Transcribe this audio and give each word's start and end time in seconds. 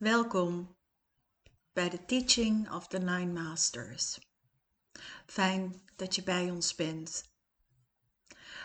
Welkom 0.00 0.76
bij 1.72 1.88
de 1.88 2.04
Teaching 2.04 2.70
of 2.70 2.86
the 2.88 2.98
Nine 2.98 3.32
Masters. 3.32 4.18
Fijn 5.26 5.82
dat 5.96 6.14
je 6.14 6.22
bij 6.22 6.50
ons 6.50 6.74
bent. 6.74 7.32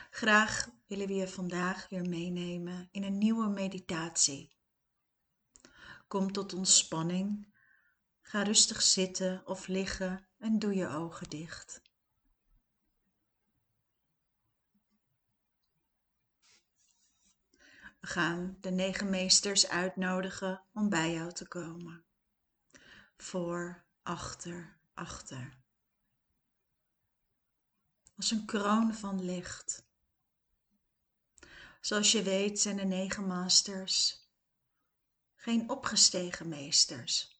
Graag 0.10 0.70
willen 0.88 1.08
we 1.08 1.14
je 1.14 1.28
vandaag 1.28 1.90
weer 1.90 2.10
meenemen 2.10 2.88
in 2.92 3.04
een 3.04 3.18
nieuwe 3.18 3.48
meditatie. 3.48 4.56
Kom 6.08 6.32
tot 6.32 6.54
ontspanning, 6.54 7.54
ga 8.22 8.44
rustig 8.44 8.82
zitten 8.82 9.42
of 9.46 9.68
liggen 9.68 10.28
en 10.38 10.60
doe 10.60 10.76
je 10.76 10.88
ogen 10.88 11.30
dicht. 11.30 11.82
Gaan 18.08 18.58
de 18.62 18.72
negen 18.72 19.10
meesters 19.10 19.68
uitnodigen 19.68 20.64
om 20.74 20.90
bij 20.90 21.14
jou 21.14 21.32
te 21.32 21.48
komen. 21.48 22.04
Voor, 23.18 23.84
achter, 24.04 24.78
achter. 24.94 25.58
Als 28.18 28.32
een 28.32 28.46
kroon 28.46 28.94
van 28.94 29.26
licht. 29.26 29.86
Zoals 31.82 32.12
je 32.12 32.24
weet 32.24 32.60
zijn 32.60 32.78
de 32.78 32.86
negen 32.86 33.28
masters 33.28 34.24
geen 35.36 35.70
opgestegen 35.70 36.48
meesters. 36.48 37.40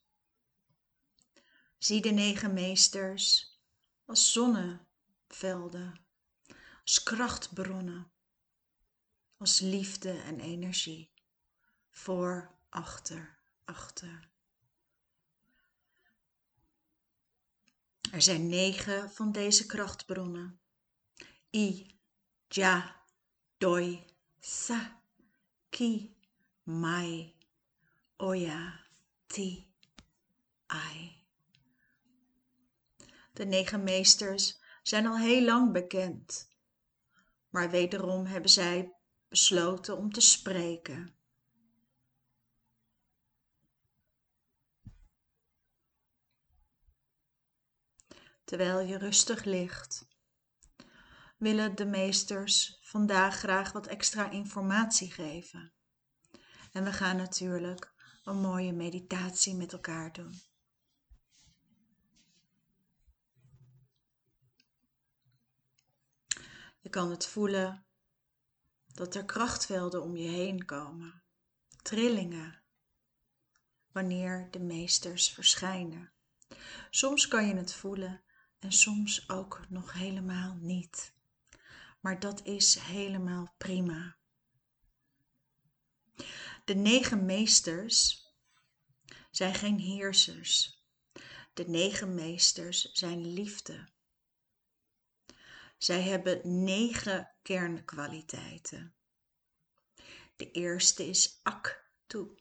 Zie 1.78 2.02
de 2.02 2.12
negen 2.12 2.54
meesters 2.54 3.54
als 4.06 4.32
zonnevelden, 4.32 6.06
als 6.84 7.04
krachtbronnen 7.04 8.12
als 9.38 9.60
liefde 9.60 10.12
en 10.12 10.40
energie. 10.40 11.14
Voor, 11.90 12.56
achter, 12.70 13.38
achter. 13.66 14.30
Er 18.12 18.22
zijn 18.22 18.48
negen 18.48 19.12
van 19.12 19.32
deze 19.32 19.66
krachtbronnen. 19.66 20.60
I, 21.52 21.96
Ja, 22.48 23.04
Doi, 23.58 24.06
Sa, 24.40 25.02
Ki, 25.70 26.16
Mai, 26.64 27.36
Oya, 28.18 28.80
Ti, 29.28 29.74
Ai. 30.66 31.24
De 33.34 33.46
negen 33.46 33.84
meesters 33.84 34.60
zijn 34.84 35.06
al 35.06 35.18
heel 35.18 35.42
lang 35.42 35.72
bekend, 35.72 36.50
maar 37.50 37.70
wederom 37.70 38.26
hebben 38.26 38.50
zij 38.50 38.95
besloten 39.36 39.98
om 39.98 40.12
te 40.12 40.22
spreken. 40.22 41.16
Terwijl 48.44 48.80
je 48.80 48.98
rustig 48.98 49.44
ligt, 49.44 50.08
willen 51.38 51.76
de 51.76 51.86
meesters 51.86 52.78
vandaag 52.82 53.36
graag 53.36 53.72
wat 53.72 53.88
extra 53.88 54.30
informatie 54.30 55.12
geven. 55.12 55.74
En 56.72 56.84
we 56.84 56.94
gaan 56.94 57.18
natuurlijk 57.18 57.94
een 58.24 58.38
mooie 58.38 58.74
meditatie 58.74 59.56
met 59.56 59.74
elkaar 59.74 60.14
doen. 60.14 60.42
Je 66.82 66.90
kan 66.90 67.10
het 67.10 67.26
voelen 67.26 67.85
dat 68.96 69.16
er 69.16 69.26
krachtvelden 69.26 70.02
om 70.02 70.18
je 70.18 70.28
heen 70.28 70.66
komen, 70.66 71.24
trillingen, 71.82 72.62
wanneer 73.92 74.48
de 74.52 74.60
meesters 74.60 75.30
verschijnen. 75.30 76.12
Soms 76.90 77.28
kan 77.28 77.48
je 77.48 77.56
het 77.56 77.74
voelen 77.74 78.24
en 78.60 78.72
soms 78.72 79.30
ook 79.30 79.66
nog 79.70 79.94
helemaal 79.94 80.56
niet. 80.56 81.14
Maar 82.00 82.20
dat 82.20 82.46
is 82.46 82.80
helemaal 82.80 83.54
prima. 83.58 84.18
De 86.66 86.76
negen 86.76 87.26
meesters 87.26 88.26
zijn 89.32 89.54
geen 89.54 89.80
heersers. 89.80 90.84
De 91.54 91.68
negen 91.68 92.14
meesters 92.14 92.92
zijn 92.92 93.34
liefde. 93.34 93.88
Zij 95.78 96.02
hebben 96.02 96.64
negen 96.64 97.32
kernkwaliteiten. 97.42 98.96
De 100.36 100.52
eerste 100.52 101.08
is 101.08 101.40
aktu. 101.44 102.36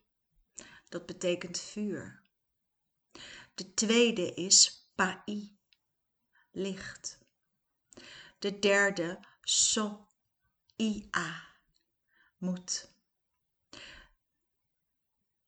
Dat 0.88 1.06
betekent 1.06 1.60
vuur. 1.60 2.22
De 3.54 3.74
tweede 3.74 4.34
is 4.34 4.88
pai, 4.94 5.58
licht. 6.50 7.18
De 8.38 8.58
derde 8.58 9.20
so, 9.40 10.08
ia, 10.76 11.46
moed. 12.38 12.92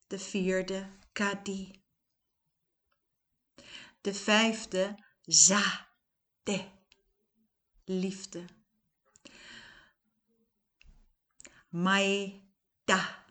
De 0.07 0.19
vierde 0.19 0.99
kadi. 1.13 1.85
De 4.01 4.15
vijfde 4.15 5.05
za, 5.23 5.89
de 6.43 6.76
liefde. 7.87 8.45
Mai 11.69 12.43
da, 12.85 13.25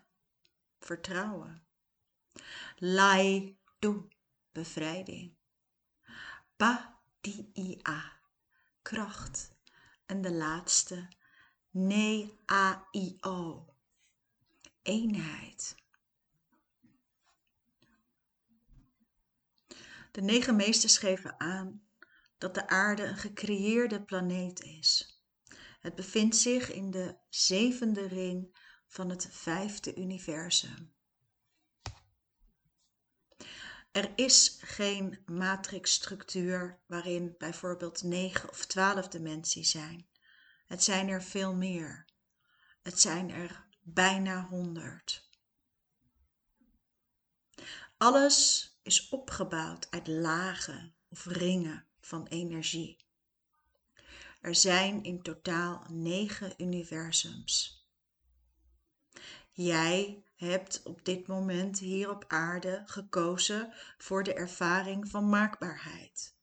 vertrouwen. 0.78 1.62
Bevrijding. 4.52 5.36
Pa 6.56 7.00
di 7.20 7.50
ia, 7.52 8.12
kracht. 8.82 9.54
En 10.06 10.22
de 10.22 10.32
laatste, 10.32 11.08
ne 11.70 12.32
a 12.50 12.88
i 12.92 13.16
o, 13.20 13.66
eenheid. 14.82 15.74
De 20.10 20.20
negen 20.20 20.56
meesters 20.56 20.98
geven 20.98 21.40
aan 21.40 21.85
dat 22.38 22.54
de 22.54 22.68
aarde 22.68 23.02
een 23.02 23.16
gecreëerde 23.16 24.02
planeet 24.02 24.62
is. 24.62 25.20
Het 25.80 25.94
bevindt 25.94 26.36
zich 26.36 26.72
in 26.72 26.90
de 26.90 27.16
zevende 27.28 28.06
ring 28.06 28.58
van 28.86 29.10
het 29.10 29.28
vijfde 29.30 29.94
universum. 29.94 30.94
Er 33.92 34.12
is 34.16 34.58
geen 34.60 35.22
matrixstructuur 35.26 36.80
waarin 36.86 37.34
bijvoorbeeld 37.38 38.02
negen 38.02 38.48
of 38.50 38.66
twaalf 38.66 39.08
dimensies 39.08 39.70
zijn. 39.70 40.08
Het 40.66 40.84
zijn 40.84 41.08
er 41.08 41.22
veel 41.22 41.54
meer. 41.54 42.04
Het 42.82 43.00
zijn 43.00 43.30
er 43.30 43.66
bijna 43.82 44.46
honderd. 44.46 45.28
Alles 47.96 48.70
is 48.82 49.08
opgebouwd 49.08 49.90
uit 49.90 50.06
lagen 50.06 50.94
of 51.08 51.24
ringen 51.24 51.86
van 52.06 52.26
energie. 52.26 52.96
Er 54.40 54.54
zijn 54.54 55.02
in 55.02 55.22
totaal 55.22 55.84
negen 55.88 56.54
universums. 56.56 57.84
Jij 59.52 60.24
hebt 60.36 60.82
op 60.82 61.04
dit 61.04 61.26
moment 61.26 61.78
hier 61.78 62.10
op 62.10 62.24
aarde 62.28 62.82
gekozen 62.86 63.72
voor 63.98 64.22
de 64.22 64.34
ervaring 64.34 65.08
van 65.08 65.28
maakbaarheid. 65.28 66.34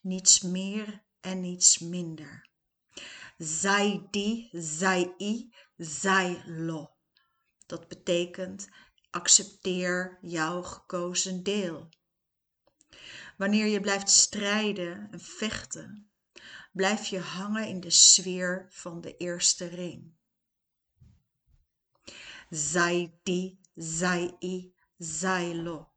Niets 0.00 0.40
meer 0.40 1.02
en 1.20 1.40
niets 1.40 1.78
minder. 1.78 2.48
Zij 3.38 4.06
die, 4.10 4.48
zij 4.52 5.14
i, 5.18 5.52
zij 5.76 6.42
lo. 6.46 6.90
Dat 7.66 7.88
betekent 7.88 8.68
accepteer 9.10 10.18
jouw 10.22 10.62
gekozen 10.62 11.42
deel. 11.42 11.88
Wanneer 13.42 13.66
je 13.66 13.80
blijft 13.80 14.10
strijden 14.10 15.08
en 15.10 15.20
vechten, 15.20 16.10
blijf 16.72 17.06
je 17.06 17.18
hangen 17.18 17.68
in 17.68 17.80
de 17.80 17.90
sfeer 17.90 18.66
van 18.70 19.00
de 19.00 19.16
eerste 19.16 19.66
ring. 19.66 20.12
Zij 22.50 23.18
die, 23.22 23.60
zij 23.74 24.36
i, 24.40 24.74
zij 24.96 25.54
lo. 25.54 25.92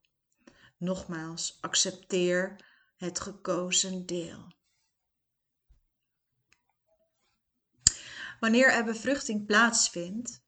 Nogmaals, 0.77 1.57
accepteer 1.61 2.65
het 2.97 3.19
gekozen 3.19 4.05
deel. 4.05 4.53
Wanneer 8.39 8.73
er 8.73 8.83
bevruchting 8.83 9.45
plaatsvindt, 9.45 10.43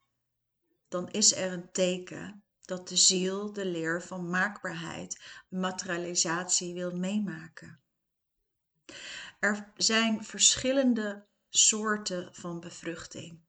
dan 0.87 1.09
is 1.11 1.35
er 1.35 1.51
een 1.51 1.71
teken 1.71 2.43
dat 2.67 2.87
de 2.87 2.95
ziel 2.95 3.53
de 3.53 3.65
leer 3.65 4.01
van 4.03 4.29
maakbaarheid, 4.29 5.21
materialisatie 5.49 6.73
wil 6.73 6.91
meemaken. 6.91 7.79
Er 9.39 9.71
zijn 9.77 10.23
verschillende 10.23 11.25
soorten 11.49 12.35
van 12.35 12.59
bevruchting. 12.59 13.39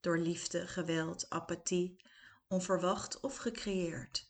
Door 0.00 0.18
liefde, 0.18 0.66
geweld, 0.66 1.30
apathie, 1.30 1.96
onverwacht 2.48 3.20
of 3.20 3.36
gecreëerd. 3.36 4.26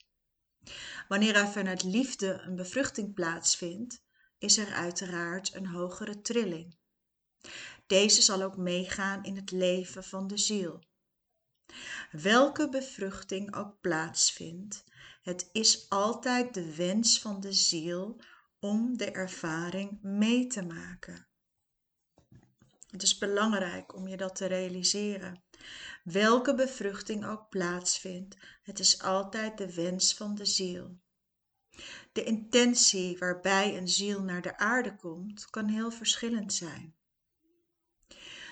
Wanneer 1.09 1.37
er 1.37 1.49
vanuit 1.49 1.83
liefde 1.83 2.41
een 2.41 2.57
bevruchting 2.57 3.15
plaatsvindt, 3.15 4.03
is 4.39 4.59
er 4.59 4.73
uiteraard 4.73 5.55
een 5.55 5.67
hogere 5.67 6.21
trilling. 6.21 6.77
Deze 7.87 8.23
zal 8.23 8.43
ook 8.43 8.57
meegaan 8.57 9.25
in 9.25 9.37
het 9.37 9.51
leven 9.51 10.05
van 10.05 10.27
de 10.27 10.39
ziel. 10.39 10.85
Welke 12.11 12.69
bevruchting 12.69 13.55
ook 13.55 13.81
plaatsvindt, 13.81 14.85
het 15.23 15.49
is 15.53 15.89
altijd 15.89 16.55
de 16.55 16.75
wens 16.75 17.21
van 17.21 17.41
de 17.41 17.53
ziel 17.53 18.21
om 18.59 18.97
de 18.97 19.11
ervaring 19.11 20.03
mee 20.03 20.47
te 20.47 20.63
maken. 20.63 21.27
Het 22.91 23.03
is 23.03 23.19
belangrijk 23.19 23.95
om 23.95 24.09
je 24.09 24.17
dat 24.17 24.37
te 24.37 24.47
realiseren. 24.47 25.45
Welke 26.05 26.55
bevruchting 26.55 27.27
ook 27.27 27.49
plaatsvindt, 27.49 28.37
het 28.63 28.79
is 28.79 29.03
altijd 29.03 29.59
de 29.59 29.75
wens 29.75 30.15
van 30.15 30.35
de 30.35 30.45
ziel. 30.45 30.99
De 32.13 32.25
intentie 32.25 33.19
waarbij 33.19 33.77
een 33.77 33.89
ziel 33.89 34.23
naar 34.23 34.43
de 34.43 34.57
aarde 34.59 34.97
komt, 34.97 35.51
kan 35.51 35.69
heel 35.69 35.91
verschillend 35.91 36.53
zijn. 36.53 36.95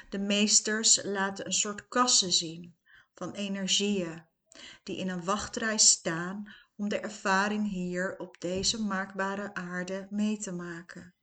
De 0.08 0.18
meesters 0.18 1.02
laten 1.02 1.46
een 1.46 1.52
soort 1.52 1.88
kassen 1.88 2.32
zien 2.32 2.76
van 3.14 3.32
energieën 3.32 4.24
die 4.82 4.96
in 4.96 5.08
een 5.08 5.24
wachtrij 5.24 5.78
staan 5.78 6.54
om 6.76 6.88
de 6.88 6.98
ervaring 6.98 7.70
hier 7.70 8.18
op 8.18 8.40
deze 8.40 8.82
maakbare 8.82 9.54
aarde 9.54 10.06
mee 10.10 10.38
te 10.38 10.52
maken. 10.52 11.14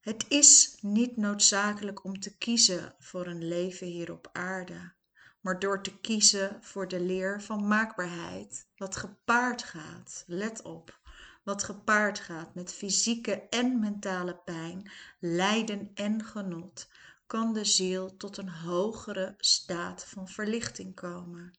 Het 0.00 0.24
is 0.28 0.76
niet 0.80 1.16
noodzakelijk 1.16 2.04
om 2.04 2.20
te 2.20 2.36
kiezen 2.36 2.94
voor 2.98 3.26
een 3.26 3.48
leven 3.48 3.86
hier 3.86 4.12
op 4.12 4.28
aarde, 4.32 4.92
maar 5.40 5.58
door 5.58 5.82
te 5.82 6.00
kiezen 6.00 6.58
voor 6.60 6.88
de 6.88 7.00
leer 7.00 7.42
van 7.42 7.68
maakbaarheid, 7.68 8.68
wat 8.76 8.96
gepaard 8.96 9.62
gaat, 9.62 10.24
let 10.26 10.62
op, 10.62 11.00
wat 11.44 11.62
gepaard 11.62 12.18
gaat 12.18 12.54
met 12.54 12.72
fysieke 12.72 13.48
en 13.48 13.80
mentale 13.80 14.36
pijn, 14.36 14.90
lijden 15.18 15.90
en 15.94 16.24
genot, 16.24 16.88
kan 17.30 17.52
de 17.52 17.64
ziel 17.64 18.16
tot 18.16 18.36
een 18.36 18.48
hogere 18.48 19.34
staat 19.38 20.04
van 20.04 20.28
verlichting 20.28 20.94
komen. 20.94 21.58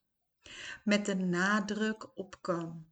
Met 0.83 1.05
de 1.05 1.15
nadruk 1.15 2.17
op 2.17 2.41
kan. 2.41 2.85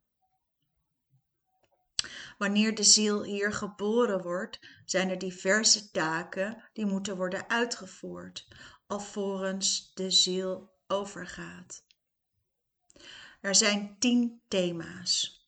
Wanneer 2.37 2.75
de 2.75 2.83
ziel 2.83 3.23
hier 3.23 3.53
geboren 3.53 4.21
wordt, 4.21 4.59
zijn 4.85 5.09
er 5.09 5.17
diverse 5.17 5.91
taken 5.91 6.69
die 6.73 6.85
moeten 6.85 7.17
worden 7.17 7.49
uitgevoerd, 7.49 8.47
alvorens 8.87 9.93
de 9.93 10.11
ziel 10.11 10.71
overgaat. 10.87 11.83
Er 13.41 13.55
zijn 13.55 13.95
tien 13.99 14.41
thema's. 14.47 15.43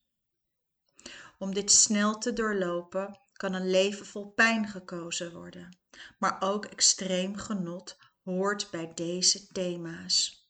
Om 1.38 1.54
dit 1.54 1.72
snel 1.72 2.18
te 2.18 2.34
doorlopen 2.34 3.20
kan 3.34 3.54
een 3.54 3.70
leven 3.70 4.06
vol 4.06 4.32
pijn 4.32 4.68
gekozen 4.68 5.34
worden, 5.34 5.81
maar 6.18 6.42
ook 6.42 6.66
extreem 6.66 7.36
genot 7.36 7.98
hoort 8.24 8.72
bij 8.72 8.94
deze 8.94 9.48
thema's. 9.48 10.50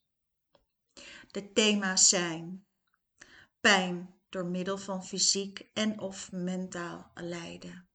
De 1.31 1.53
thema's 1.53 2.09
zijn 2.09 2.65
pijn 3.59 4.15
door 4.29 4.45
middel 4.45 4.77
van 4.77 5.05
fysiek 5.05 5.65
en 5.73 5.99
of 5.99 6.31
mentaal 6.31 7.11
lijden. 7.13 7.87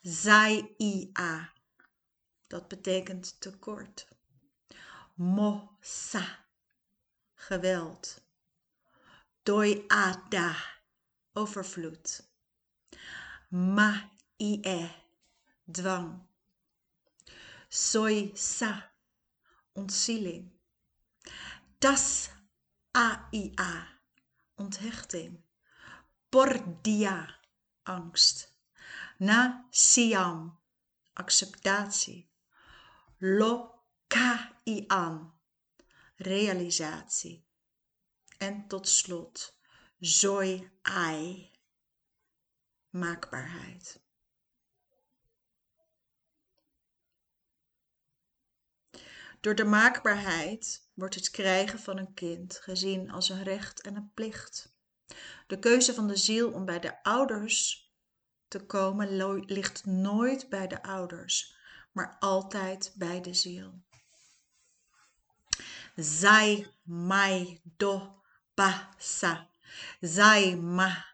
Zai-a, 0.00 1.52
dat 2.46 2.68
betekent 2.68 3.40
tekort. 3.40 4.08
Mo-sa, 5.14 6.44
geweld. 7.34 8.22
Doi-a-da, 9.42 10.56
overvloed. 11.32 12.28
Ma-i-e, 13.48 14.90
dwang. 15.68 16.26
Soi-sa, 17.68 18.72
ontzieling. 19.76 20.48
Tas-a-i-a, 21.78 23.72
onthechting. 24.56 25.36
Pordia, 26.30 27.18
angst. 27.84 28.48
Na 29.20 29.68
siam, 29.70 30.58
acceptatie. 31.14 32.28
Lo 33.20 33.84
ka 34.08 34.56
ian, 34.64 35.32
realisatie. 36.16 37.44
En 38.38 38.68
tot 38.68 38.88
slot, 38.88 39.54
zoi 40.00 40.70
ai, 40.82 41.50
maakbaarheid. 42.90 44.07
Door 49.40 49.54
de 49.54 49.64
maakbaarheid 49.64 50.88
wordt 50.94 51.14
het 51.14 51.30
krijgen 51.30 51.78
van 51.78 51.98
een 51.98 52.14
kind 52.14 52.58
gezien 52.62 53.10
als 53.10 53.28
een 53.28 53.42
recht 53.42 53.80
en 53.80 53.96
een 53.96 54.10
plicht. 54.14 54.72
De 55.46 55.58
keuze 55.58 55.94
van 55.94 56.08
de 56.08 56.16
ziel 56.16 56.52
om 56.52 56.64
bij 56.64 56.80
de 56.80 57.02
ouders 57.02 57.92
te 58.48 58.66
komen 58.66 59.42
ligt 59.46 59.84
nooit 59.84 60.48
bij 60.48 60.66
de 60.66 60.82
ouders, 60.82 61.56
maar 61.92 62.16
altijd 62.18 62.92
bij 62.94 63.20
de 63.20 63.34
ziel. 63.34 63.82
Zai 65.96 66.66
mai 66.82 67.60
do 67.62 68.22
basa. 68.54 69.48
Zai 70.00 70.56
ma 70.56 71.04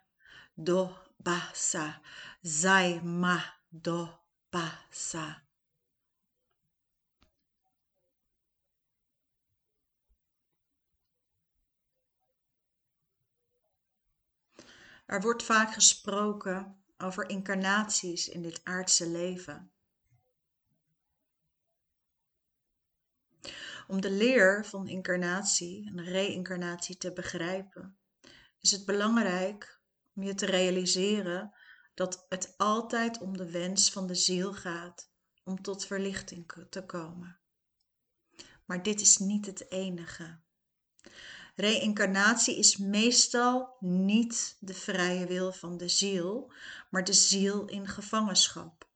do 0.54 0.96
basa. 1.16 2.00
Zai 2.42 3.00
ma 3.00 3.54
do 3.68 4.20
basa. 4.50 5.43
Er 15.04 15.20
wordt 15.20 15.42
vaak 15.42 15.72
gesproken 15.72 16.84
over 16.98 17.28
incarnaties 17.28 18.28
in 18.28 18.42
dit 18.42 18.60
aardse 18.64 19.08
leven. 19.08 19.72
Om 23.86 24.00
de 24.00 24.10
leer 24.10 24.64
van 24.64 24.88
incarnatie 24.88 25.88
en 25.88 26.04
reïncarnatie 26.04 26.96
te 26.96 27.12
begrijpen, 27.12 27.98
is 28.60 28.70
het 28.70 28.84
belangrijk 28.84 29.80
om 30.14 30.22
je 30.22 30.34
te 30.34 30.46
realiseren 30.46 31.54
dat 31.94 32.26
het 32.28 32.54
altijd 32.56 33.20
om 33.20 33.36
de 33.36 33.50
wens 33.50 33.90
van 33.90 34.06
de 34.06 34.14
ziel 34.14 34.52
gaat 34.52 35.10
om 35.42 35.62
tot 35.62 35.86
verlichting 35.86 36.66
te 36.70 36.86
komen. 36.86 37.38
Maar 38.64 38.82
dit 38.82 39.00
is 39.00 39.18
niet 39.18 39.46
het 39.46 39.70
enige. 39.70 40.40
Reïncarnatie 41.54 42.56
is 42.58 42.76
meestal 42.76 43.76
niet 43.80 44.56
de 44.60 44.74
vrije 44.74 45.26
wil 45.26 45.52
van 45.52 45.76
de 45.76 45.88
ziel, 45.88 46.52
maar 46.90 47.04
de 47.04 47.12
ziel 47.12 47.64
in 47.66 47.88
gevangenschap. 47.88 48.88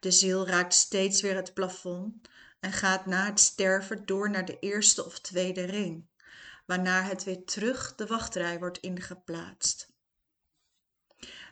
De 0.00 0.10
ziel 0.10 0.46
raakt 0.46 0.74
steeds 0.74 1.20
weer 1.20 1.34
het 1.34 1.54
plafond 1.54 2.28
en 2.60 2.72
gaat 2.72 3.06
na 3.06 3.24
het 3.24 3.40
sterven 3.40 4.06
door 4.06 4.30
naar 4.30 4.44
de 4.44 4.58
eerste 4.58 5.04
of 5.04 5.20
tweede 5.20 5.64
ring, 5.64 6.06
waarna 6.66 7.02
het 7.02 7.24
weer 7.24 7.44
terug 7.44 7.94
de 7.94 8.06
wachtrij 8.06 8.58
wordt 8.58 8.78
ingeplaatst. 8.78 9.92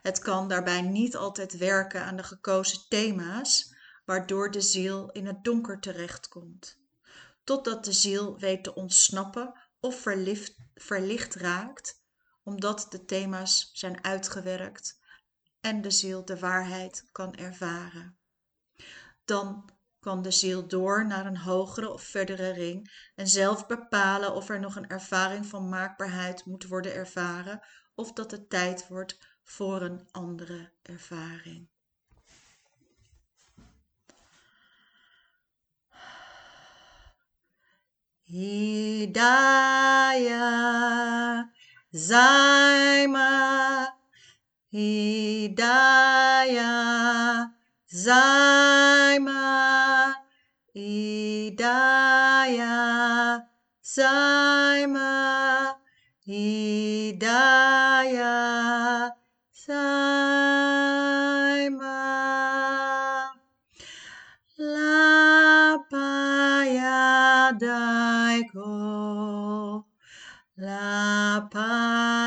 Het 0.03 0.19
kan 0.19 0.49
daarbij 0.49 0.81
niet 0.81 1.17
altijd 1.17 1.57
werken 1.57 2.05
aan 2.05 2.17
de 2.17 2.23
gekozen 2.23 2.81
thema's, 2.89 3.75
waardoor 4.05 4.51
de 4.51 4.61
ziel 4.61 5.11
in 5.11 5.27
het 5.27 5.45
donker 5.45 5.81
terechtkomt, 5.81 6.79
totdat 7.45 7.85
de 7.85 7.93
ziel 7.93 8.39
weet 8.39 8.65
te 8.65 8.75
ontsnappen 8.75 9.69
of 9.81 10.01
verlicht, 10.01 10.57
verlicht 10.75 11.35
raakt, 11.35 12.03
omdat 12.43 12.87
de 12.91 13.05
thema's 13.05 13.71
zijn 13.73 14.05
uitgewerkt 14.05 15.01
en 15.61 15.83
de 15.83 15.91
ziel 15.91 16.25
de 16.25 16.39
waarheid 16.39 17.09
kan 17.13 17.35
ervaren. 17.35 18.19
Dan 19.25 19.71
kan 20.01 20.23
de 20.23 20.31
ziel 20.31 20.69
door 20.69 21.07
naar 21.07 21.27
een 21.27 21.37
hogere 21.37 21.93
of 21.93 22.03
verdere 22.03 22.51
ring 22.51 23.11
en 23.15 23.29
zelf 23.29 23.67
bepalen 23.67 24.35
of 24.35 24.49
er 24.49 24.61
nog 24.61 24.77
een 24.77 24.89
ervaring 24.89 25.47
van 25.47 25.69
maakbaarheid 25.69 26.45
moet 26.45 26.67
worden 26.67 26.95
ervaren 26.95 27.61
of 27.95 28.13
dat 28.13 28.31
het 28.31 28.51
tijd 28.51 28.89
wordt 28.89 29.39
voor 29.43 29.83
een 29.83 30.09
andere 30.11 30.73
ervaring. 30.83 31.70
Hidayah 38.31 39.27
Zaima. 41.91 43.27
Hidayah 44.71 45.91
Zaima. 47.91 49.43
Hidayah 50.71 51.91
Zaima. 53.83 55.11
Hidaya 56.23 57.11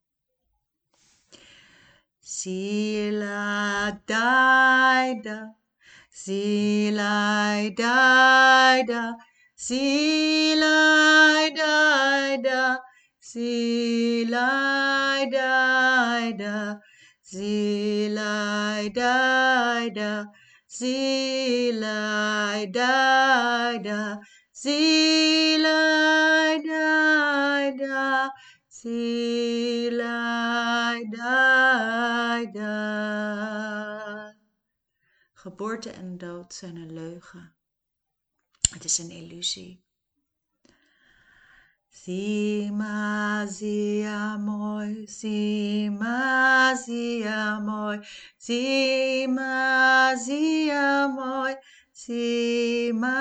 Sila 2.20 4.02
daida, 4.06 5.58
sila 6.10 7.70
daida, 7.74 9.26
sila 9.64 10.76
daida, 11.56 12.84
sila 13.20 14.50
daida, 15.32 16.82
sila 17.22 18.34
daida, 18.98 20.12
sila 20.68 21.96
daida, 22.78 24.20
sila 24.52 25.80
daida, 26.68 28.32
sila 28.68 30.18
daida. 31.16 32.76
Geboorte 35.34 35.90
en 35.90 36.18
dood 36.18 36.54
zijn 36.54 36.76
een 36.76 36.94
leugen. 36.94 37.53
Het 38.74 38.84
is 38.84 38.98
een 38.98 39.12
illusie. 39.12 39.82
Sima 41.90 43.46
zia 43.46 44.38
mooi, 44.38 45.08
sima 45.08 46.76
zia 46.76 47.60
mooi, 47.60 48.00
sima 48.38 50.16
zia 50.16 51.08
mooi, 51.08 51.56
sima 51.92 53.16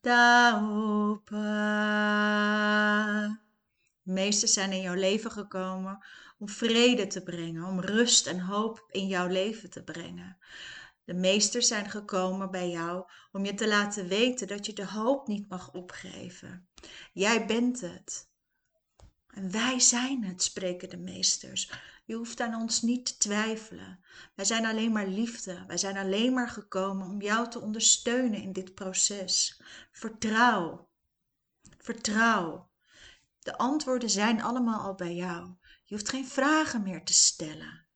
Daupa. 0.00 1.32
De 4.02 4.12
meesters 4.12 4.52
zijn 4.52 4.72
in 4.72 4.80
jouw 4.80 4.94
leven 4.94 5.30
gekomen 5.30 6.04
om 6.38 6.48
vrede 6.48 7.06
te 7.06 7.22
brengen, 7.22 7.64
om 7.64 7.80
rust 7.80 8.26
en 8.26 8.40
hoop 8.40 8.86
in 8.90 9.06
jouw 9.06 9.26
leven 9.26 9.70
te 9.70 9.82
brengen. 9.82 10.38
De 11.04 11.14
meesters 11.14 11.68
zijn 11.68 11.90
gekomen 11.90 12.50
bij 12.50 12.70
jou 12.70 13.04
om 13.32 13.44
je 13.44 13.54
te 13.54 13.68
laten 13.68 14.08
weten 14.08 14.46
dat 14.46 14.66
je 14.66 14.72
de 14.72 14.86
hoop 14.86 15.26
niet 15.26 15.48
mag 15.48 15.72
opgeven. 15.72 16.68
Jij 17.12 17.46
bent 17.46 17.80
het. 17.80 18.28
En 19.28 19.50
wij 19.50 19.80
zijn 19.80 20.24
het, 20.24 20.42
spreken 20.42 20.90
de 20.90 20.96
meesters. 20.96 21.70
Je 22.04 22.14
hoeft 22.14 22.40
aan 22.40 22.54
ons 22.54 22.82
niet 22.82 23.06
te 23.06 23.16
twijfelen. 23.16 24.04
Wij 24.34 24.44
zijn 24.44 24.66
alleen 24.66 24.92
maar 24.92 25.06
liefde. 25.06 25.64
Wij 25.66 25.78
zijn 25.78 25.96
alleen 25.96 26.32
maar 26.32 26.48
gekomen 26.48 27.06
om 27.06 27.20
jou 27.20 27.50
te 27.50 27.60
ondersteunen 27.60 28.42
in 28.42 28.52
dit 28.52 28.74
proces. 28.74 29.60
Vertrouw. 29.92 30.88
Vertrouw. 31.78 32.70
De 33.38 33.58
antwoorden 33.58 34.10
zijn 34.10 34.42
allemaal 34.42 34.80
al 34.80 34.94
bij 34.94 35.14
jou. 35.14 35.54
Je 35.84 35.94
hoeft 35.94 36.08
geen 36.08 36.28
vragen 36.28 36.82
meer 36.82 37.04
te 37.04 37.14
stellen. 37.14 37.86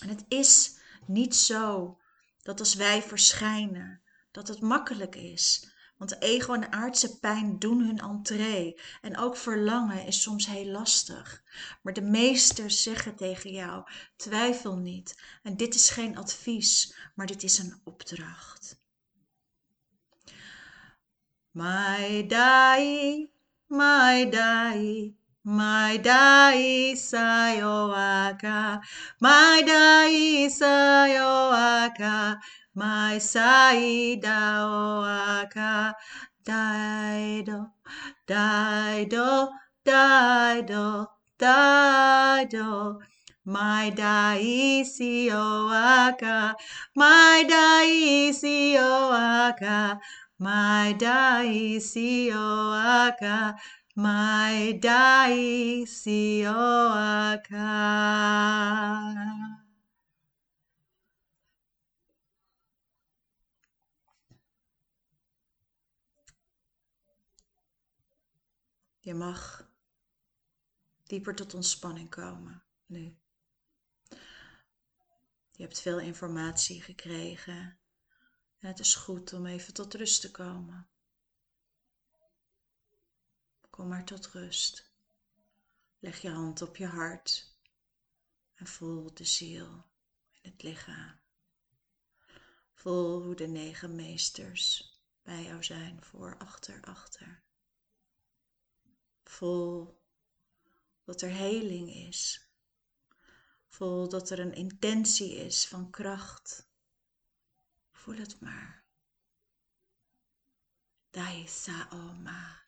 En 0.00 0.08
het 0.08 0.24
is 0.28 0.80
niet 1.06 1.36
zo 1.36 1.98
dat 2.42 2.60
als 2.60 2.74
wij 2.74 3.02
verschijnen, 3.02 4.02
dat 4.30 4.48
het 4.48 4.60
makkelijk 4.60 5.14
is. 5.14 5.74
Want 5.96 6.22
ego 6.22 6.54
en 6.54 6.72
aardse 6.72 7.18
pijn 7.18 7.58
doen 7.58 7.80
hun 7.80 7.98
entree. 7.98 8.80
En 9.00 9.16
ook 9.16 9.36
verlangen 9.36 10.06
is 10.06 10.22
soms 10.22 10.46
heel 10.46 10.66
lastig. 10.66 11.42
Maar 11.82 11.92
de 11.92 12.02
meesters 12.02 12.82
zeggen 12.82 13.16
tegen 13.16 13.50
jou: 13.50 13.84
twijfel 14.16 14.76
niet. 14.76 15.22
En 15.42 15.56
dit 15.56 15.74
is 15.74 15.90
geen 15.90 16.16
advies, 16.16 16.94
maar 17.14 17.26
dit 17.26 17.42
is 17.42 17.58
een 17.58 17.80
opdracht. 17.84 18.84
My 21.50 22.26
dai, 22.26 23.30
my 23.66 24.28
dai, 24.30 25.16
my 25.42 26.00
dai 26.02 26.96
sayoaka, 26.96 28.82
my 29.18 29.62
dai 29.64 30.50
sayoaka, 30.50 32.42
my 32.76 33.16
Saidaoaka, 33.16 34.22
Dido, 36.44 37.72
Dido, 38.28 39.48
Dido, 39.82 41.08
Dido, 41.38 43.00
my 43.46 43.90
Daisioaka, 43.96 45.16
my 46.94 47.44
Daisioaka, 47.48 48.78
my 50.38 50.94
Daisioaka, 50.98 51.94
my 53.96 54.78
Daisioaka. 54.78 55.66
Je 69.06 69.14
mag 69.14 69.70
dieper 71.02 71.34
tot 71.34 71.54
ontspanning 71.54 72.10
komen 72.10 72.62
nu. 72.86 73.18
Je 75.50 75.62
hebt 75.62 75.80
veel 75.80 76.00
informatie 76.00 76.82
gekregen. 76.82 77.78
En 78.58 78.68
het 78.68 78.78
is 78.78 78.94
goed 78.94 79.32
om 79.32 79.46
even 79.46 79.74
tot 79.74 79.94
rust 79.94 80.20
te 80.20 80.30
komen. 80.30 80.88
Kom 83.70 83.88
maar 83.88 84.04
tot 84.04 84.26
rust. 84.26 84.92
Leg 85.98 86.20
je 86.20 86.30
hand 86.30 86.62
op 86.62 86.76
je 86.76 86.86
hart 86.86 87.56
en 88.54 88.66
voel 88.66 89.14
de 89.14 89.24
ziel 89.24 89.84
in 90.30 90.50
het 90.50 90.62
lichaam. 90.62 91.18
Voel 92.74 93.22
hoe 93.22 93.34
de 93.34 93.46
negen 93.46 93.94
meesters 93.94 94.94
bij 95.22 95.42
jou 95.42 95.64
zijn, 95.64 96.02
voor, 96.02 96.38
achter, 96.38 96.84
achter. 96.84 97.45
Voel 99.26 100.00
dat 101.04 101.22
er 101.22 101.30
heling 101.30 101.94
is. 101.94 102.50
Voel 103.66 104.08
dat 104.08 104.30
er 104.30 104.38
een 104.38 104.54
intentie 104.54 105.34
is 105.34 105.66
van 105.66 105.90
kracht. 105.90 106.68
Voel 107.90 108.16
het 108.16 108.40
maar. 108.40 108.84
Dai 111.10 111.48
Saoma. 111.48 112.62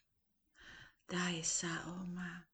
Dai 1.06 1.44
Saoma. 1.44 2.46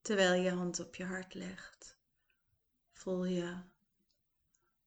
Terwijl 0.00 0.42
je 0.42 0.50
hand 0.50 0.80
op 0.80 0.94
je 0.94 1.04
hart 1.04 1.34
legt, 1.34 1.98
voel 2.92 3.24
je 3.24 3.62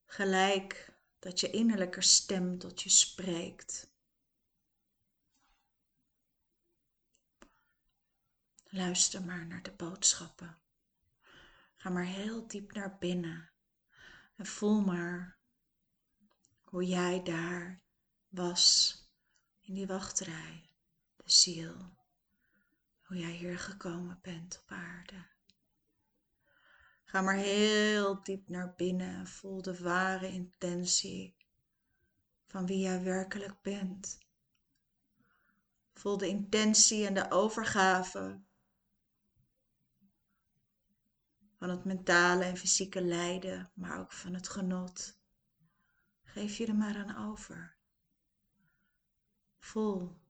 gelijk 0.04 0.91
dat 1.22 1.40
je 1.40 1.50
innerlijke 1.50 2.00
stem 2.00 2.58
tot 2.58 2.82
je 2.82 2.90
spreekt. 2.90 3.90
Luister 8.64 9.24
maar 9.24 9.46
naar 9.46 9.62
de 9.62 9.72
boodschappen. 9.72 10.58
Ga 11.76 11.90
maar 11.90 12.04
heel 12.04 12.46
diep 12.46 12.72
naar 12.72 12.98
binnen 12.98 13.50
en 14.36 14.46
voel 14.46 14.80
maar 14.80 15.38
hoe 16.64 16.84
jij 16.84 17.22
daar 17.22 17.82
was 18.28 18.96
in 19.60 19.74
die 19.74 19.86
wachtrij, 19.86 20.70
de 21.16 21.30
ziel. 21.30 21.96
Hoe 23.02 23.16
jij 23.16 23.32
hier 23.32 23.58
gekomen 23.58 24.18
bent 24.22 24.58
op 24.60 24.70
aarde. 24.70 25.31
Ga 27.12 27.20
maar 27.20 27.36
heel 27.36 28.22
diep 28.22 28.48
naar 28.48 28.74
binnen 28.74 29.14
en 29.14 29.26
voel 29.26 29.62
de 29.62 29.82
ware 29.82 30.28
intentie 30.28 31.36
van 32.46 32.66
wie 32.66 32.78
jij 32.78 33.02
werkelijk 33.02 33.62
bent. 33.62 34.18
Voel 35.92 36.18
de 36.18 36.28
intentie 36.28 37.06
en 37.06 37.14
de 37.14 37.30
overgave 37.30 38.40
van 41.58 41.68
het 41.68 41.84
mentale 41.84 42.44
en 42.44 42.56
fysieke 42.56 43.02
lijden, 43.02 43.70
maar 43.74 44.00
ook 44.00 44.12
van 44.12 44.34
het 44.34 44.48
genot. 44.48 45.18
Geef 46.22 46.56
je 46.56 46.66
er 46.66 46.76
maar 46.76 46.96
aan 46.96 47.30
over. 47.30 47.76
Voel. 49.58 50.20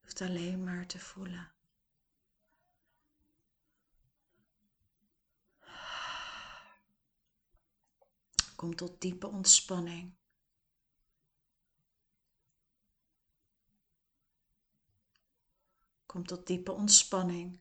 hoeft 0.00 0.20
alleen 0.20 0.64
maar 0.64 0.86
te 0.86 0.98
voelen. 0.98 1.52
Kom 8.62 8.74
tot 8.74 9.00
diepe 9.00 9.26
ontspanning. 9.26 10.12
Kom 16.06 16.26
tot 16.26 16.46
diepe 16.46 16.72
ontspanning. 16.72 17.60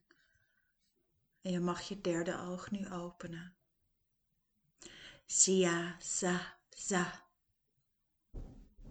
En 1.41 1.51
je 1.51 1.59
mag 1.59 1.81
je 1.81 2.01
derde 2.01 2.37
oog 2.37 2.71
nu 2.71 2.91
openen. 2.91 3.57
Sia, 5.25 5.97
sa, 5.99 6.59
za. 6.69 7.29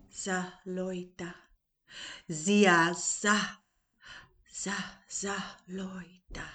Za, 0.09 0.61
loita. 0.65 1.35
Zia, 2.27 2.93
za. 2.95 3.63
Za, 4.51 4.77
za, 5.09 5.37
loita. 5.67 6.49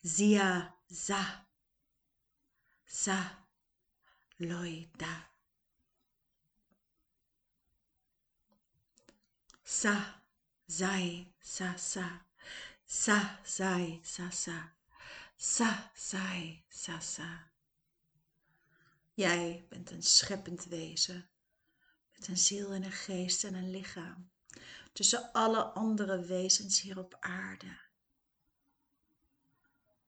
Zia, 0.00 0.76
za. 0.86 1.48
Za, 2.84 3.43
loita. 4.38 5.30
Sa, 9.62 10.22
zai, 10.66 11.34
sa, 11.40 11.76
sa. 11.76 12.26
Sa, 12.86 13.40
zai, 13.44 14.00
sa, 14.02 14.30
sa. 14.30 14.72
Sa, 15.36 15.90
sai, 15.94 16.64
sa, 16.68 17.00
sa. 17.00 17.50
Jij 19.14 19.66
bent 19.68 19.90
een 19.90 20.02
scheppend 20.02 20.64
wezen 20.64 21.28
met 22.12 22.28
een 22.28 22.38
ziel 22.38 22.72
en 22.72 22.82
een 22.84 22.92
geest 22.92 23.44
en 23.44 23.54
een 23.54 23.70
lichaam 23.70 24.30
tussen 24.92 25.32
alle 25.32 25.62
andere 25.62 26.20
wezens 26.20 26.80
hier 26.80 26.98
op 26.98 27.16
aarde. 27.20 27.78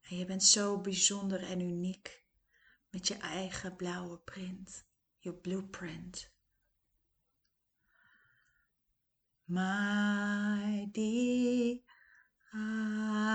En 0.03 0.17
je 0.17 0.25
bent 0.25 0.45
zo 0.45 0.81
bijzonder 0.81 1.43
en 1.43 1.61
uniek 1.61 2.25
met 2.97 3.07
je 3.07 3.17
eigen 3.17 3.77
blauwe 3.77 4.19
print, 4.19 4.87
je 5.19 5.33
blueprint. 5.33 6.31
My 9.45 10.89
dear 10.93 11.81
Ada, 12.53 13.33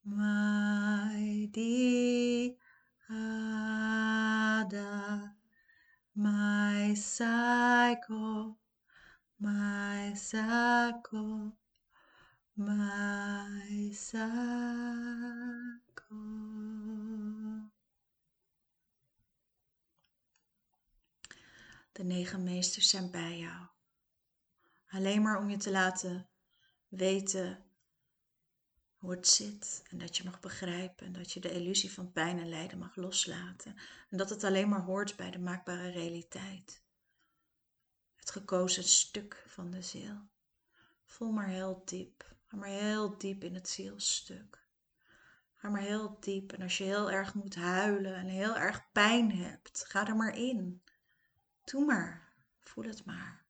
my 0.00 1.48
dear 1.50 2.54
Ada, 3.10 4.16
my 6.12 6.94
cycle, 6.94 8.58
my 9.36 10.14
cycle, 10.14 11.52
my 12.54 13.90
cycle. 13.92 15.87
De 21.92 22.04
negen 22.04 22.42
meesters 22.42 22.88
zijn 22.88 23.10
bij 23.10 23.38
jou. 23.38 23.66
Alleen 24.88 25.22
maar 25.22 25.38
om 25.38 25.50
je 25.50 25.56
te 25.56 25.70
laten 25.70 26.28
weten 26.88 27.64
hoe 28.96 29.10
het 29.10 29.28
zit 29.28 29.82
en 29.90 29.98
dat 29.98 30.16
je 30.16 30.24
mag 30.24 30.40
begrijpen 30.40 31.06
en 31.06 31.12
dat 31.12 31.32
je 31.32 31.40
de 31.40 31.52
illusie 31.52 31.92
van 31.92 32.12
pijn 32.12 32.38
en 32.38 32.48
lijden 32.48 32.78
mag 32.78 32.96
loslaten 32.96 33.76
en 34.08 34.16
dat 34.16 34.30
het 34.30 34.44
alleen 34.44 34.68
maar 34.68 34.82
hoort 34.82 35.16
bij 35.16 35.30
de 35.30 35.38
maakbare 35.38 35.90
realiteit. 35.90 36.82
Het 38.14 38.30
gekozen 38.30 38.84
stuk 38.84 39.44
van 39.46 39.70
de 39.70 39.82
ziel. 39.82 40.28
Voel 41.04 41.30
maar 41.30 41.48
heel 41.48 41.82
diep, 41.84 42.36
maar 42.50 42.68
heel 42.68 43.18
diep 43.18 43.44
in 43.44 43.54
het 43.54 43.68
zielstuk. 43.68 44.67
Ga 45.58 45.68
maar 45.68 45.80
heel 45.80 46.20
diep 46.20 46.52
en 46.52 46.62
als 46.62 46.78
je 46.78 46.84
heel 46.84 47.10
erg 47.10 47.34
moet 47.34 47.54
huilen 47.54 48.14
en 48.14 48.26
heel 48.26 48.56
erg 48.56 48.92
pijn 48.92 49.32
hebt, 49.32 49.84
ga 49.86 50.06
er 50.06 50.16
maar 50.16 50.36
in. 50.36 50.82
Doe 51.64 51.84
maar, 51.84 52.32
voel 52.58 52.84
het 52.84 53.04
maar. 53.04 53.44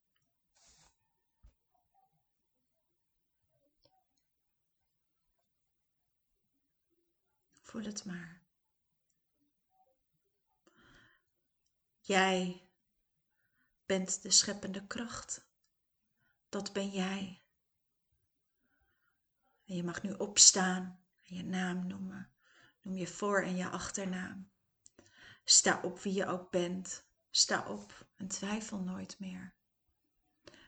Voel 7.63 7.85
het 7.85 8.05
maar. 8.05 8.41
Jij 12.01 12.69
bent 13.87 14.23
de 14.23 14.31
scheppende 14.31 14.87
kracht. 14.87 15.47
Dat 16.49 16.73
ben 16.73 16.89
jij. 16.89 17.43
En 19.67 19.77
je 19.77 19.85
mag 19.85 20.03
nu 20.03 20.13
opstaan 20.13 21.08
je 21.29 21.45
naam 21.45 21.87
noemen. 21.87 22.31
Noem 22.83 22.97
je 22.97 23.07
voor- 23.07 23.43
en 23.43 23.57
je 23.57 23.69
achternaam. 23.69 24.51
Sta 25.45 25.81
op 25.83 26.01
wie 26.01 26.13
je 26.13 26.27
ook 26.27 26.51
bent. 26.51 27.07
Sta 27.31 27.69
op 27.69 28.07
en 28.17 28.29
twijfel 28.29 28.79
nooit 28.79 29.19
meer. 29.19 29.55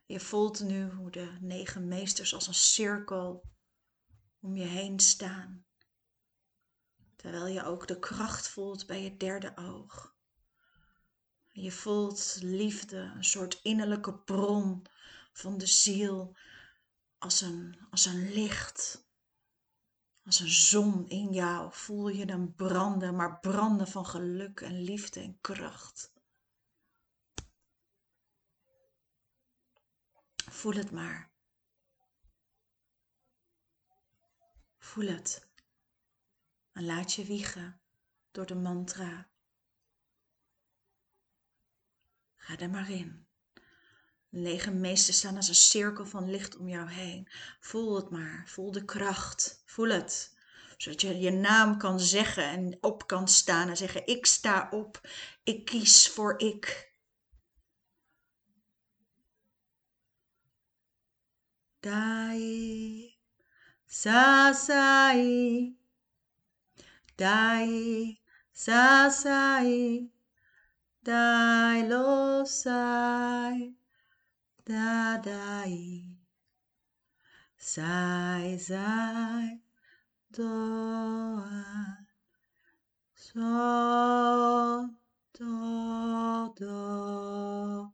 Je 0.07 0.21
voelt 0.21 0.61
nu 0.61 0.91
hoe 0.91 1.11
de 1.11 1.37
negen 1.41 1.89
meesters 1.89 2.35
als 2.35 2.47
een 2.47 2.55
cirkel 2.55 3.45
om 4.41 4.57
je 4.57 4.67
heen 4.67 5.01
staan 5.01 5.65
terwijl 7.21 7.47
je 7.47 7.65
ook 7.65 7.87
de 7.87 7.99
kracht 7.99 8.49
voelt 8.49 8.87
bij 8.87 9.03
je 9.03 9.17
derde 9.17 9.57
oog. 9.57 10.15
Je 11.53 11.73
voelt 11.73 12.39
liefde, 12.41 12.97
een 12.97 13.25
soort 13.25 13.61
innerlijke 13.63 14.15
bron 14.15 14.87
van 15.33 15.59
de 15.59 15.67
ziel, 15.67 16.37
als 17.19 17.41
een, 17.41 17.87
als 17.91 18.05
een 18.05 18.33
licht, 18.33 19.10
als 20.31 20.41
een 20.41 20.49
zon 20.49 21.09
in 21.09 21.33
jou. 21.33 21.73
Voel 21.73 22.09
je 22.09 22.25
hem 22.25 22.55
branden, 22.55 23.17
maar 23.17 23.41
branden 23.41 23.89
van 23.89 24.07
geluk 24.07 24.61
en 24.61 24.83
liefde 24.83 25.21
en 25.21 25.41
kracht. 25.41 26.13
Voel 30.51 30.73
het 30.73 30.91
maar. 30.91 31.31
Voel 34.79 35.07
het. 35.07 35.49
En 36.73 36.85
laat 36.85 37.13
je 37.13 37.25
wiegen 37.25 37.81
door 38.31 38.47
de 38.47 38.55
mantra. 38.55 39.31
Ga 42.37 42.59
er 42.59 42.71
maar 42.71 42.91
in. 42.91 43.30
De 44.31 44.39
negen 44.39 44.81
meesters 44.81 45.17
staan 45.17 45.37
als 45.37 45.49
een 45.49 45.55
cirkel 45.55 46.07
van 46.07 46.31
licht 46.31 46.57
om 46.57 46.69
jou 46.69 46.89
heen. 46.89 47.29
Voel 47.61 47.97
het 47.97 48.11
maar. 48.11 48.45
Voel 48.47 48.73
de 48.73 48.85
kracht. 48.85 49.63
Voel 49.67 49.89
het. 49.89 50.39
Zodat 50.77 51.01
je 51.01 51.19
je 51.19 51.31
naam 51.31 51.79
kan 51.79 52.01
zeggen 52.01 52.45
en 52.45 52.79
op 52.81 53.07
kan 53.07 53.29
staan 53.29 53.69
en 53.69 53.77
zeggen: 53.77 54.07
Ik 54.07 54.27
sta 54.27 54.69
op. 54.71 55.01
Ik 55.43 55.65
kies 55.65 56.09
voor 56.09 56.39
ik. 56.39 56.89
Dai, 61.81 63.19
sasai. 63.87 65.79
Dai 67.21 68.19
sasai, 68.53 70.09
dai 71.03 71.89
lo 71.89 72.45
sai, 74.71 75.19
da 75.19 75.19
dai. 75.19 76.05
Sai, 77.57 78.57
sai, 78.59 79.61
doa. 80.31 82.07
So, 83.15 84.89
do, 85.39 86.55
do, 86.57 87.93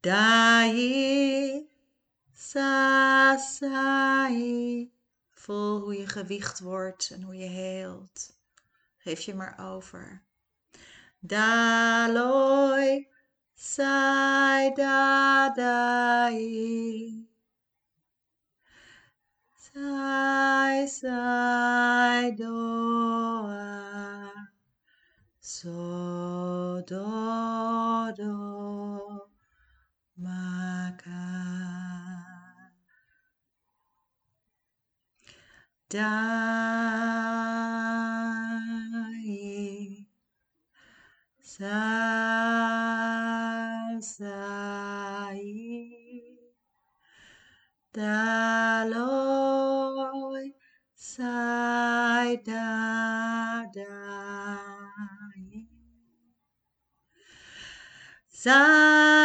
Dai, 0.02 1.68
sa, 2.34 3.38
sai. 3.38 4.92
Voel 5.34 5.80
hoe 5.80 5.98
je 5.98 6.08
gewicht 6.08 6.60
wordt 6.60 7.10
en 7.14 7.22
hoe 7.22 7.36
je 7.36 7.46
heelt. 7.46 8.37
Geef 9.08 9.22
je 9.22 9.34
maar 9.36 9.58
over. 9.62 10.24
Daloi, 11.20 13.08
sai, 13.54 14.74
da, 14.74 15.50
dai. 15.50 17.28
Sai, 19.56 20.88
sai, 20.88 22.36
doa. 22.36 23.64
So, 25.40 26.84
do, 26.86 28.12
do, 28.18 29.22
maka. 30.18 31.24
Dai. 35.90 37.47
Sa, 41.58 41.66
sai. 44.00 45.42
Daloi. 47.92 48.94
Sai, 50.94 52.38
da, 52.46 53.66
dai. 53.74 55.66
Sai, 58.30 58.54
sai, 58.54 59.17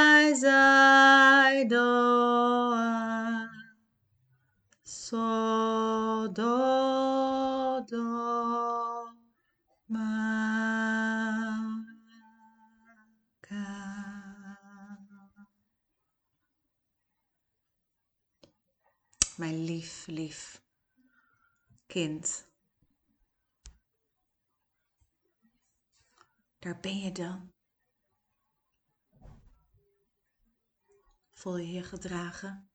gedragen 31.92 32.70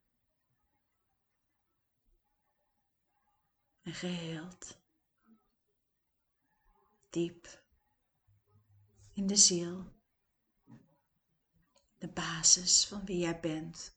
en 3.81 3.93
geheeld. 3.93 4.77
Diep 7.09 7.63
in 9.13 9.27
de 9.27 9.35
ziel. 9.35 9.95
De 11.97 12.07
basis 12.07 12.85
van 12.85 13.05
wie 13.05 13.17
jij 13.17 13.39
bent. 13.39 13.95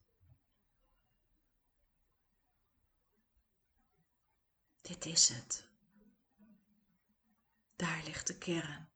Dit 4.80 5.04
is 5.04 5.28
het. 5.28 5.64
Daar 7.76 8.04
ligt 8.04 8.26
de 8.26 8.38
kern. 8.38 8.88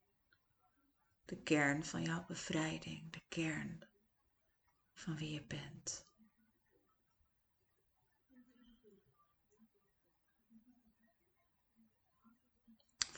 De 1.24 1.42
kern 1.42 1.84
van 1.84 2.02
jouw 2.02 2.24
bevrijding, 2.26 3.12
de 3.12 3.22
kern 3.28 3.88
van 4.94 5.16
wie 5.16 5.32
je 5.32 5.42
bent. 5.42 6.03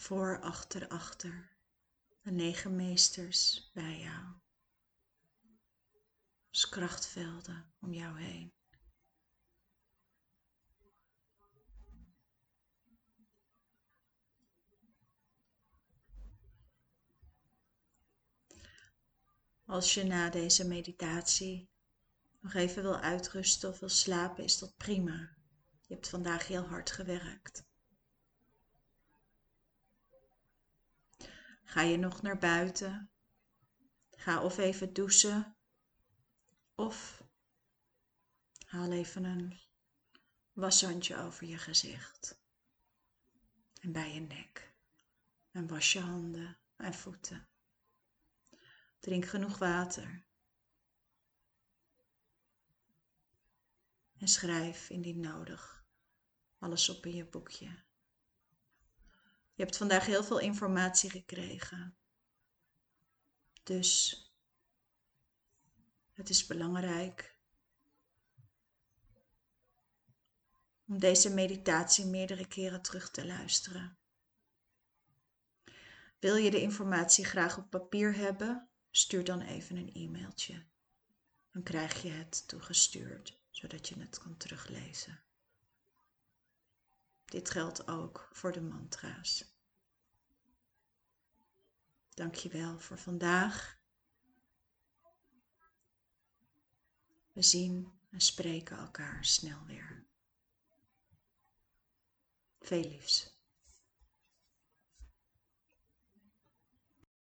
Voor, 0.06 0.40
achter, 0.40 0.88
achter. 0.88 1.56
De 2.22 2.30
negen 2.30 2.76
meesters 2.76 3.70
bij 3.74 3.98
jou. 3.98 4.24
Als 6.50 6.68
krachtvelden 6.68 7.74
om 7.80 7.92
jou 7.92 8.20
heen. 8.20 8.52
Als 19.64 19.94
je 19.94 20.04
na 20.04 20.30
deze 20.30 20.66
meditatie 20.66 21.70
nog 22.40 22.54
even 22.54 22.82
wil 22.82 22.96
uitrusten 22.96 23.68
of 23.68 23.78
wil 23.78 23.88
slapen, 23.88 24.44
is 24.44 24.58
dat 24.58 24.76
prima. 24.76 25.36
Je 25.86 25.94
hebt 25.94 26.08
vandaag 26.08 26.46
heel 26.46 26.66
hard 26.66 26.90
gewerkt. 26.90 27.64
Ga 31.66 31.80
je 31.80 31.96
nog 31.96 32.22
naar 32.22 32.38
buiten? 32.38 33.10
Ga 34.10 34.42
of 34.42 34.58
even 34.58 34.92
douchen 34.92 35.56
of 36.74 37.22
haal 38.66 38.92
even 38.92 39.24
een 39.24 39.60
washandje 40.52 41.16
over 41.16 41.46
je 41.46 41.58
gezicht 41.58 42.40
en 43.80 43.92
bij 43.92 44.14
je 44.14 44.20
nek 44.20 44.74
en 45.50 45.66
was 45.66 45.92
je 45.92 46.00
handen 46.00 46.58
en 46.76 46.94
voeten. 46.94 47.48
Drink 48.98 49.24
genoeg 49.24 49.58
water. 49.58 50.24
En 54.18 54.28
schrijf 54.28 54.90
indien 54.90 55.20
nodig 55.20 55.86
alles 56.58 56.88
op 56.88 57.06
in 57.06 57.14
je 57.14 57.24
boekje. 57.24 57.84
Je 59.56 59.62
hebt 59.62 59.76
vandaag 59.76 60.06
heel 60.06 60.24
veel 60.24 60.38
informatie 60.38 61.10
gekregen. 61.10 61.96
Dus 63.62 64.20
het 66.12 66.28
is 66.28 66.46
belangrijk 66.46 67.38
om 70.86 70.98
deze 70.98 71.34
meditatie 71.34 72.06
meerdere 72.06 72.46
keren 72.46 72.82
terug 72.82 73.10
te 73.10 73.26
luisteren. 73.26 73.98
Wil 76.18 76.36
je 76.36 76.50
de 76.50 76.60
informatie 76.60 77.24
graag 77.24 77.58
op 77.58 77.70
papier 77.70 78.14
hebben? 78.14 78.68
Stuur 78.90 79.24
dan 79.24 79.40
even 79.40 79.76
een 79.76 79.92
e-mailtje. 79.94 80.64
Dan 81.50 81.62
krijg 81.62 82.02
je 82.02 82.10
het 82.10 82.48
toegestuurd, 82.48 83.40
zodat 83.50 83.88
je 83.88 84.00
het 84.00 84.18
kan 84.18 84.36
teruglezen. 84.36 85.25
Dit 87.26 87.50
geldt 87.50 87.88
ook 87.88 88.28
voor 88.32 88.52
de 88.52 88.60
mantra's. 88.60 89.54
Dankjewel 92.14 92.78
voor 92.78 92.98
vandaag. 92.98 93.78
We 97.32 97.42
zien 97.42 97.92
en 98.10 98.20
spreken 98.20 98.76
elkaar 98.76 99.24
snel 99.24 99.64
weer. 99.64 100.06
Veel 102.60 102.88
liefs. 102.88 103.35